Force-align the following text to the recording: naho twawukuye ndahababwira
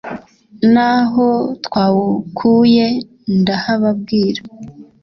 naho 0.73 1.27
twawukuye 1.65 2.85
ndahababwira 3.39 4.41